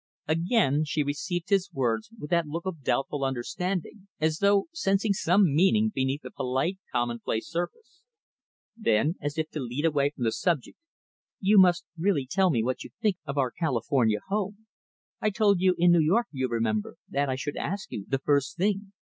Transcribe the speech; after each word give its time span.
Again, 0.27 0.83
she 0.83 1.03
received 1.03 1.49
his 1.49 1.71
words 1.71 2.09
with 2.17 2.31
that 2.31 2.47
look 2.47 2.65
of 2.65 2.81
doubtful 2.81 3.23
understanding 3.23 4.07
as 4.19 4.39
though 4.39 4.65
sensing 4.73 5.13
some 5.13 5.53
meaning 5.55 5.91
beneath 5.93 6.23
the 6.23 6.31
polite, 6.31 6.79
commonplace 6.91 7.47
surface. 7.47 8.01
Then, 8.75 9.13
as 9.21 9.37
if 9.37 9.51
to 9.51 9.59
lead 9.59 9.85
away 9.85 10.09
from 10.09 10.23
the 10.23 10.31
subject 10.31 10.79
"You 11.39 11.59
must 11.59 11.85
really 11.95 12.25
tell 12.27 12.49
me 12.49 12.63
what 12.63 12.83
you 12.83 12.89
think 12.99 13.17
of 13.27 13.37
our 13.37 13.51
California 13.51 14.21
home. 14.27 14.65
I 15.21 15.29
told 15.29 15.59
you 15.61 15.75
in 15.77 15.91
New 15.91 16.01
York, 16.01 16.25
you 16.31 16.47
remember, 16.47 16.95
that 17.07 17.29
I 17.29 17.35
should 17.35 17.55
ask 17.55 17.91
you, 17.91 18.05
the 18.07 18.17
first 18.17 18.57
thing. 18.57 18.93